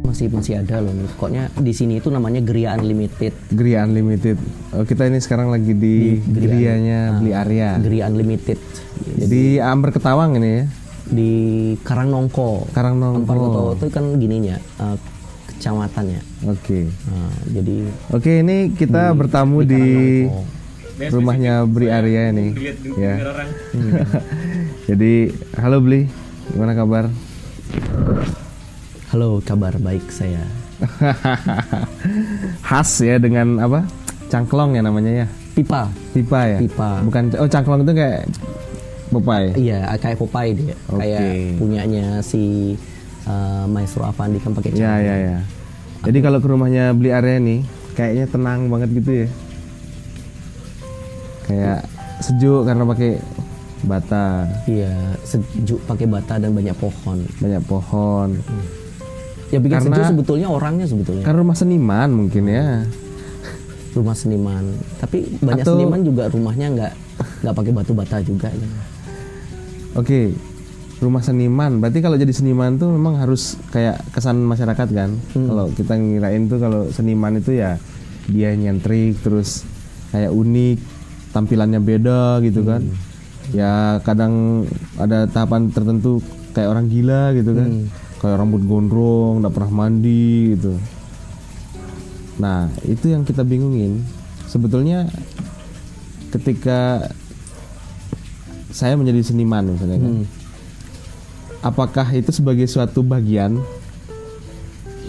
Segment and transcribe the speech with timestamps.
[0.00, 1.06] masih masih ada loh nih.
[1.16, 3.32] Pokoknya di sini itu namanya Geria Unlimited.
[3.52, 4.36] Geria Unlimited.
[4.72, 6.48] Oh, kita ini sekarang lagi di, Geria.
[6.74, 7.70] Gerianya Beli Area.
[7.78, 8.58] Geria Unlimited
[9.16, 10.64] Jadi Amber Ketawang ini ya.
[11.10, 11.32] di
[11.82, 12.70] Karangnongko.
[12.70, 13.18] Karangnongko.
[13.24, 14.96] Amparwoto itu kan gininya eh,
[15.50, 16.20] kecamatannya.
[16.48, 16.86] Oke.
[16.86, 17.76] Nah, jadi
[18.14, 19.84] Oke, ini kita bertamu di
[20.26, 21.12] Karangnongko.
[21.12, 22.52] rumahnya Bri Area ini.
[22.96, 23.14] Ya.
[24.90, 26.04] Jadi, halo Bli.
[26.50, 27.08] Gimana kabar?
[29.10, 30.38] Halo, kabar baik saya.
[32.70, 33.82] Khas ya dengan apa?
[34.30, 35.26] Cangklong ya namanya ya.
[35.50, 35.90] Pipa.
[36.14, 36.58] Pipa ya.
[36.62, 37.02] Pipa.
[37.02, 38.30] Bukan oh cangklong itu kayak
[39.10, 39.50] Popeye.
[39.58, 40.78] Iya, kayak Popeye dia.
[40.94, 41.02] Oke.
[41.02, 41.26] Kayak
[41.58, 42.78] punyanya si
[43.26, 45.38] eh, Maestro Avandi kan pakai Ya ya ya.
[46.06, 47.66] Jadi kalau ke rumahnya Beli Area nih,
[47.98, 49.28] kayaknya tenang banget gitu ya.
[51.50, 51.82] Kayak
[52.22, 53.18] sejuk karena pakai
[53.82, 57.26] bata, Iya, sejuk pakai bata dan banyak pohon.
[57.42, 58.38] banyak pohon.
[59.50, 61.26] Ya bikin Karena- sejuk sebetulnya orangnya sebetulnya.
[61.26, 62.86] Kan rumah seniman mungkin ya.
[63.90, 64.64] Rumah seniman.
[65.02, 66.92] Tapi banyak Atau- seniman juga rumahnya nggak
[67.42, 68.46] nggak pakai batu bata juga.
[68.46, 68.68] ya.
[69.98, 70.30] Oke,
[71.02, 71.82] rumah seniman.
[71.82, 75.10] Berarti kalau jadi seniman tuh memang harus kayak kesan masyarakat kan.
[75.34, 77.74] Kalau kita ngirain tuh kalau seniman itu ya
[78.30, 79.66] dia nyentrik terus
[80.14, 80.78] kayak unik,
[81.34, 82.86] tampilannya beda gitu kan.
[83.50, 84.62] Ya kadang
[84.94, 86.22] ada tahapan tertentu
[86.54, 87.90] kayak orang gila gitu kan.
[88.20, 90.76] Kayak rambut gondrong, nggak pernah mandi gitu.
[92.40, 94.04] Nah, itu yang kita bingungin.
[94.44, 95.08] Sebetulnya
[96.30, 97.10] ketika
[98.70, 100.12] saya menjadi seniman misalnya kan.
[100.22, 100.26] Hmm.
[101.60, 103.60] Apakah itu sebagai suatu bagian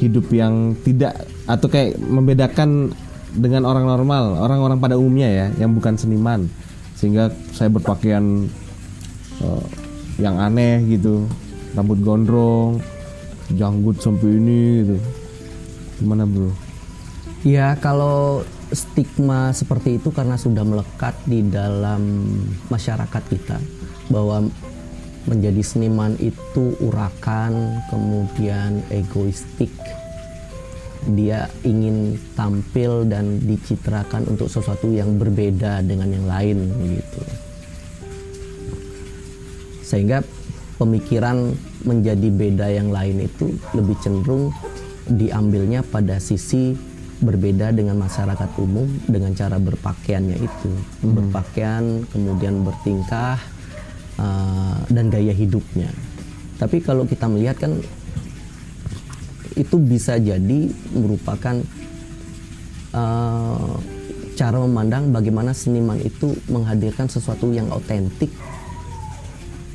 [0.02, 1.16] hidup yang tidak
[1.48, 2.92] atau kayak membedakan
[3.32, 6.52] dengan orang normal, orang-orang pada umumnya ya, yang bukan seniman,
[7.00, 8.52] sehingga saya berpakaian
[9.40, 9.66] eh,
[10.20, 11.24] yang aneh gitu,
[11.72, 12.84] rambut gondrong,
[13.50, 14.98] janggut sampai ini gitu,
[16.04, 16.54] gimana bro?
[17.42, 22.30] Ya kalau stigma seperti itu karena sudah melekat di dalam
[22.70, 23.58] masyarakat kita
[24.14, 24.46] bahwa
[25.30, 29.70] menjadi seniman itu urakan kemudian egoistik.
[31.18, 36.58] Dia ingin tampil dan dicitrakan untuk sesuatu yang berbeda dengan yang lain
[36.94, 37.22] gitu.
[39.82, 40.22] Sehingga
[40.82, 41.54] pemikiran
[41.86, 44.50] menjadi beda yang lain itu lebih cenderung
[45.06, 46.74] diambilnya pada sisi
[47.22, 50.72] berbeda dengan masyarakat umum dengan cara berpakaiannya itu.
[51.06, 53.38] Berpakaian kemudian bertingkah
[54.18, 55.94] uh, dan gaya hidupnya.
[56.58, 57.78] Tapi kalau kita melihat kan
[59.54, 61.62] itu bisa jadi merupakan
[62.98, 63.78] uh,
[64.34, 68.34] cara memandang bagaimana seniman itu menghadirkan sesuatu yang otentik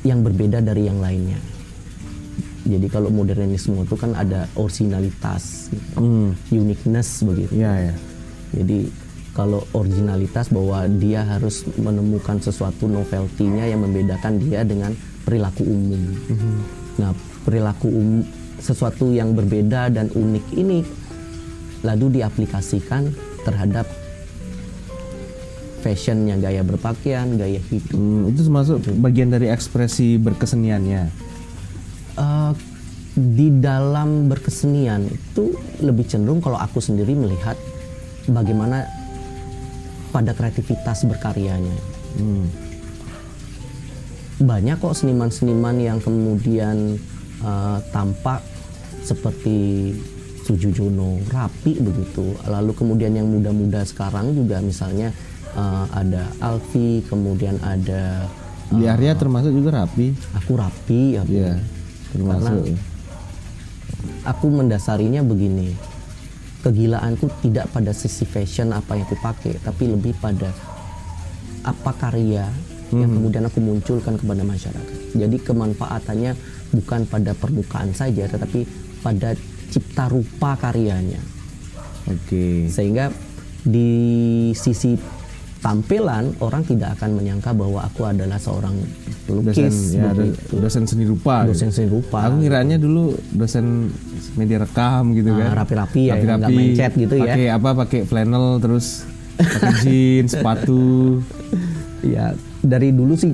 [0.07, 1.39] yang berbeda dari yang lainnya.
[2.67, 6.03] Jadi kalau modernisme itu kan ada originalitas, gitu.
[6.03, 7.63] Hmm, uniqueness begitu.
[7.63, 7.95] iya ya.
[8.59, 8.91] Jadi
[9.31, 14.91] kalau originalitas bahwa dia harus menemukan sesuatu novelty-nya yang membedakan dia dengan
[15.23, 16.01] perilaku umum.
[16.97, 17.13] Nah,
[17.45, 18.25] perilaku umum
[18.57, 20.81] sesuatu yang berbeda dan unik ini
[21.85, 23.13] lalu diaplikasikan
[23.45, 23.85] terhadap
[25.87, 27.95] fashionnya, gaya berpakaian, gaya hidup.
[27.95, 31.03] Hmm, itu termasuk bagian dari ekspresi berkeseniannya.
[32.19, 32.51] Eh,
[33.15, 37.55] di dalam berkesenian itu lebih cenderung kalau aku sendiri melihat
[38.27, 38.83] bagaimana
[40.11, 41.77] pada kreativitas berkaryanya.
[42.19, 42.51] Hmm.
[44.43, 46.99] Banyak kok seniman-seniman yang kemudian
[47.41, 48.43] eh, tampak
[49.07, 49.95] seperti
[50.47, 52.31] Sujujono, rapi begitu.
[52.47, 55.11] Lalu kemudian yang muda-muda sekarang juga misalnya
[55.57, 58.29] eh, ada Alfi, kemudian ada
[58.67, 60.11] Di area termasuk juga rapi.
[60.35, 61.55] aku rapi, aku Iya,
[62.11, 62.75] termasuk.
[64.23, 65.71] aku mendasarinya begini
[66.59, 70.51] kegilaanku tidak pada sisi fashion apa yang aku pakai tapi lebih pada
[71.63, 72.43] apa karya
[72.91, 76.31] yang kemudian aku munculkan kepada masyarakat jadi kemanfaatannya
[76.71, 78.67] bukan pada permukaan saja tetapi
[78.99, 79.31] pada
[79.71, 81.19] cipta rupa karyanya
[82.07, 82.67] Oke.
[82.67, 83.11] sehingga
[83.63, 83.91] di
[84.51, 84.95] sisi
[85.57, 88.77] tampilan orang tidak akan menyangka bahwa aku adalah seorang
[89.25, 90.55] Dosen pelukis ya, begitu.
[90.55, 91.43] dosen seni rupa.
[91.43, 91.51] gitu.
[91.51, 93.91] dosen seni rupa Aku ngiranya dulu dosen
[94.33, 95.65] media rekam gitu Ah, kan.
[95.65, 96.15] rapi-rapi ya,
[96.47, 97.33] main cat gitu ya.
[97.33, 97.69] Pakai apa?
[97.75, 99.03] Pakai flannel terus
[99.35, 101.19] pakai jeans, sepatu.
[101.99, 103.33] Ya dari dulu sih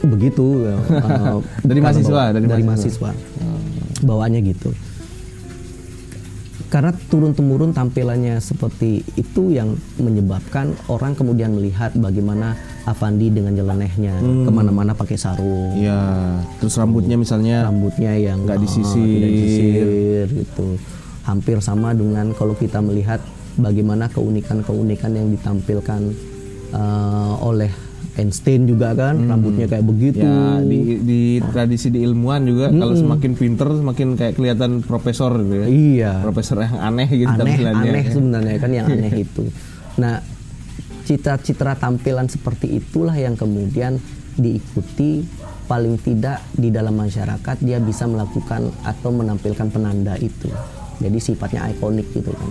[0.00, 0.64] begitu.
[0.64, 3.10] Eh, Dari mahasiswa, bawa- dari dari, mahasiswa.
[3.10, 4.00] mahasiswa.
[4.00, 4.70] Bawaannya gitu.
[6.74, 14.18] Karena turun temurun tampilannya seperti itu yang menyebabkan orang kemudian melihat bagaimana Avandi dengan nyelenehnya
[14.18, 14.42] Hmm.
[14.42, 16.34] ke mana-mana pakai sarung, Iya.
[16.58, 19.06] Terus rambutnya misalnya rambutnya yang Nggak eh, disisir.
[19.06, 20.66] tidak disisir gitu.
[21.22, 23.22] hampir sama dengan kalau kita melihat
[23.54, 26.10] bagaimana keunikan-keunikan yang ditampilkan
[26.74, 27.70] uh, oleh
[28.14, 30.22] Einstein juga kan rambutnya kayak begitu.
[30.22, 35.54] Ya di, di tradisi di ilmuwan juga kalau semakin pinter semakin kayak kelihatan profesor gitu
[35.54, 35.66] ya.
[35.66, 36.12] iya.
[36.22, 37.90] Profesor yang aneh gitu aneh tampilannya.
[37.90, 39.44] aneh sebenarnya kan yang aneh itu.
[39.98, 40.22] Nah
[41.04, 43.98] citra-citra tampilan seperti itulah yang kemudian
[44.38, 45.26] diikuti
[45.66, 50.50] paling tidak di dalam masyarakat dia bisa melakukan atau menampilkan penanda itu
[50.96, 52.50] jadi sifatnya ikonik gitu kan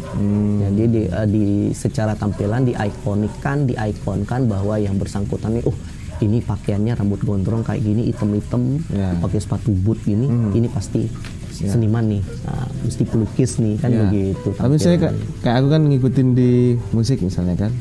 [0.69, 5.75] jadi di, eh, di secara tampilan diikonikkan diikonkan bahwa yang bersangkutan nih oh
[6.19, 9.11] ini pakaiannya rambut gondrong kayak gini item-item Ya.
[9.17, 11.09] pakai sepatu boot gini ini pasti
[11.53, 14.07] seniman nih Nah, mesti pelukis nih kan Ya.
[14.07, 16.51] begitu Tapi saya kayak, kayak aku kan ngikutin di
[16.91, 17.71] musik misalnya kan.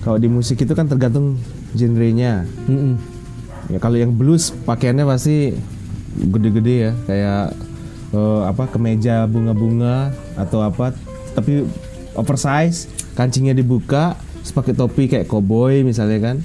[0.00, 1.40] Kalau di musik itu kan tergantung
[1.72, 2.44] genrenya.
[2.68, 3.00] Mm-mm.
[3.72, 5.56] Ya kalau yang blues pakaiannya pasti
[6.14, 7.56] gede-gede ya, kayak
[8.14, 10.94] eh, apa kemeja bunga-bunga atau apa,
[11.34, 11.66] tapi
[12.14, 12.86] oversize,
[13.18, 14.14] kancingnya dibuka,
[14.54, 16.36] pakai topi kayak cowboy misalnya kan.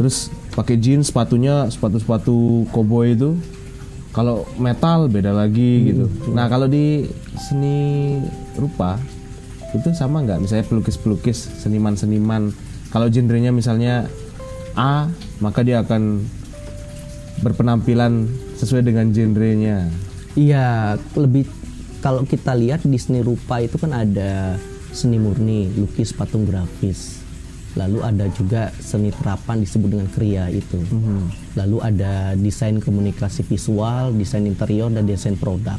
[0.00, 3.36] Terus pakai jeans, sepatunya sepatu-sepatu cowboy itu.
[4.16, 6.08] Kalau metal beda lagi gitu.
[6.32, 7.06] Nah kalau di
[7.36, 8.18] seni
[8.56, 8.98] rupa
[9.76, 10.40] itu sama nggak?
[10.42, 12.50] Misalnya pelukis-pelukis, seniman-seniman.
[12.88, 14.08] Kalau genrenya misalnya
[14.72, 15.12] A,
[15.44, 16.24] maka dia akan
[17.44, 18.26] berpenampilan
[18.58, 19.86] sesuai dengan genrenya.
[20.36, 21.48] Iya, lebih
[21.98, 24.54] kalau kita lihat di seni rupa itu kan ada
[24.92, 27.22] seni murni, lukis patung grafis.
[27.76, 30.78] Lalu ada juga seni terapan disebut dengan kriya itu.
[31.54, 35.78] Lalu ada desain komunikasi visual, desain interior dan desain produk.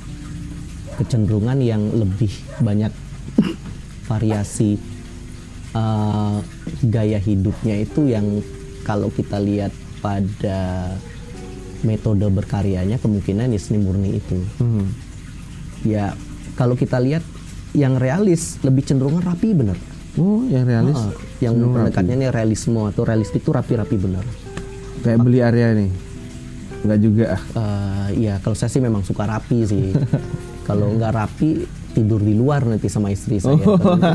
[0.96, 2.32] Kecenderungan yang lebih
[2.64, 2.92] banyak
[4.10, 4.80] variasi
[5.76, 6.38] eh,
[6.88, 8.44] gaya hidupnya itu yang
[8.88, 10.92] kalau kita lihat pada
[11.82, 14.88] metode berkaryanya kemungkinan ya seni murni itu Hmm.
[15.82, 16.12] ya
[16.54, 17.24] kalau kita lihat
[17.72, 19.78] yang realis lebih cenderungan rapi bener
[20.18, 20.98] Oh, yang realis.
[20.98, 24.26] Ah, yang pendekatannya nih realisme atau realistik itu rapi-rapi bener
[25.00, 25.92] Kayak beli area nih.
[26.82, 27.26] Enggak juga.
[27.30, 27.42] ah.
[28.10, 29.94] Eh, ya kalau saya sih memang suka rapi sih
[30.68, 33.70] kalau nggak rapi tidur di luar nanti sama istri saya itu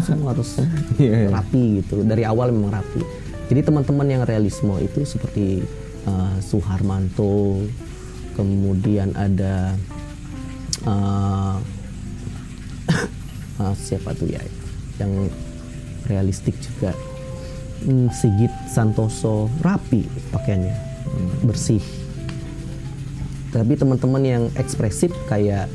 [0.04, 0.60] semua harus
[1.00, 1.28] Iya, iya.
[1.30, 3.00] rapi gitu dari awal memang rapi
[3.46, 5.62] jadi teman-teman yang realisme itu seperti
[6.06, 7.64] eh, Suharmanto
[8.34, 9.74] kemudian ada
[10.84, 11.56] eh,
[13.62, 14.42] ah, siapa tuh ya
[14.98, 15.28] yang
[16.06, 16.94] realistik juga.
[17.84, 20.94] Hmm, Sigit Santoso rapi pakaiannya
[21.44, 21.82] bersih.
[23.52, 25.70] Tapi teman-teman yang ekspresif kayak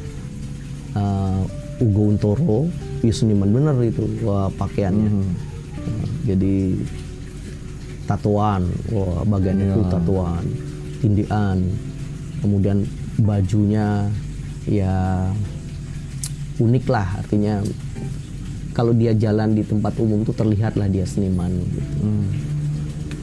[0.98, 1.48] uh,
[1.80, 2.62] Ugo Untoro
[3.08, 5.08] seniman bener itu wah pakaiannya.
[5.08, 6.76] Uh, jadi
[8.10, 10.46] tatoan wah bagian itu tatoan
[11.06, 11.58] tindian.
[12.42, 12.88] Kemudian
[13.22, 14.10] bajunya
[14.66, 15.30] ya
[16.58, 17.62] unik lah artinya.
[18.74, 21.92] Kalau dia jalan di tempat umum tuh terlihat lah dia seniman gitu.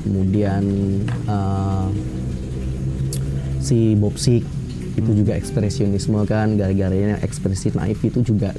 [0.06, 0.62] kemudian
[1.26, 1.90] uh,
[3.58, 4.46] si Bob Sik
[4.94, 8.54] itu juga ekspresionisme kan gara-garanya ekspresif naif itu juga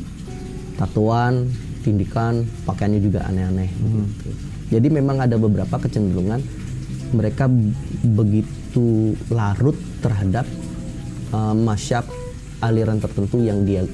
[0.75, 1.47] tatuan
[1.81, 4.29] tindikan pakaiannya juga aneh-aneh gitu.
[4.67, 6.43] Jadi memang ada beberapa kecenderungan
[7.15, 7.47] mereka
[8.03, 10.43] begitu larut terhadap
[11.31, 12.03] uh, masyap
[12.59, 13.87] aliran tertentu yang dia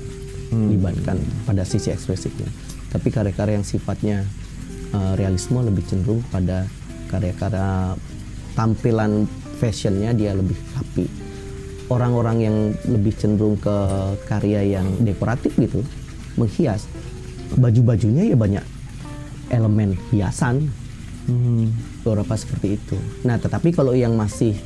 [0.54, 1.18] libatkan
[1.50, 2.46] pada sisi ekspresifnya.
[2.94, 4.22] Tapi karya-karya yang sifatnya
[4.94, 6.70] uh, realisme lebih cenderung pada
[7.10, 7.98] karya-karya
[8.54, 9.26] tampilan
[9.58, 11.06] fashionnya dia lebih rapi.
[11.90, 12.58] Orang-orang yang
[12.90, 13.78] lebih cenderung ke
[14.26, 15.86] karya yang dekoratif gitu
[16.34, 16.90] menghias
[17.54, 18.66] baju-bajunya ya banyak
[19.54, 20.68] elemen hiasan.
[22.02, 22.98] Beberapa seperti itu.
[23.24, 24.58] Nah tetapi kalau yang masih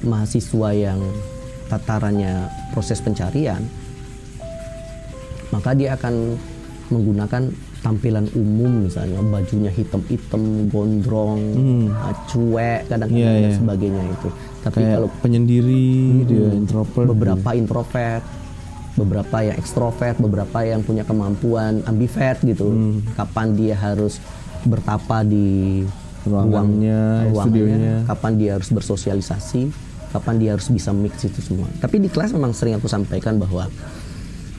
[0.00, 1.00] mahasiswa yang
[1.66, 3.58] tatarannya proses pencarian
[5.48, 6.36] maka dia akan
[6.88, 7.50] menggunakan
[7.80, 11.38] tampilan umum misalnya bajunya hitam-hitam gondrong
[11.92, 13.56] ah, cuek kadang-kadang Iya, dan iya.
[13.56, 14.28] sebagainya itu.
[14.62, 15.86] Tapi Kayak kalau penyendiri,
[16.26, 17.06] dia introvert.
[17.06, 18.22] beberapa introvert,
[18.96, 22.72] beberapa yang ekstrovert, beberapa yang punya kemampuan ambivert gitu.
[22.72, 23.04] Hmm.
[23.14, 24.18] Kapan dia harus
[24.66, 25.84] bertapa di
[26.26, 27.96] Ruangannya, ruang- studionya.
[28.10, 29.70] kapan dia harus bersosialisasi,
[30.10, 31.70] kapan dia harus bisa mix itu semua.
[31.78, 33.70] Tapi di kelas memang sering aku sampaikan bahwa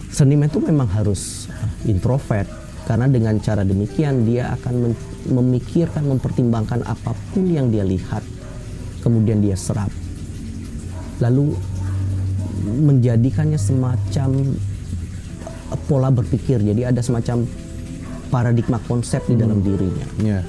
[0.08, 1.52] seniman itu memang harus
[1.84, 2.48] introvert
[2.88, 4.96] karena dengan cara demikian dia akan
[5.28, 8.24] memikirkan, mempertimbangkan apa pun yang dia lihat,
[9.04, 9.92] kemudian dia serap,
[11.20, 11.52] lalu
[12.68, 14.56] menjadikannya semacam
[15.88, 16.60] pola berpikir.
[16.60, 17.48] Jadi ada semacam
[18.28, 20.42] paradigma konsep di dalam dirinya Ya.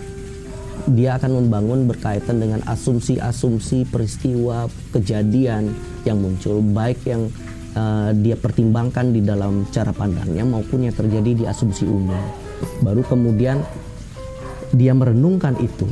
[0.89, 5.71] dia akan membangun berkaitan dengan asumsi-asumsi peristiwa kejadian
[6.09, 7.29] yang muncul baik yang
[7.77, 12.17] uh, dia pertimbangkan di dalam cara pandangnya maupun yang terjadi di asumsi umum.
[12.81, 13.61] Baru kemudian
[14.73, 15.87] dia merenungkan itu